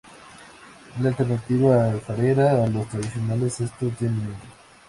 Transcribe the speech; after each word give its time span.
Es 0.95 0.99
la 1.03 1.09
alternativa 1.09 1.91
alfarera 1.91 2.63
a 2.63 2.65
los 2.65 2.87
tradicionales 2.89 3.53
cestos 3.53 3.99
de 3.99 4.09
mimbre. 4.09 4.35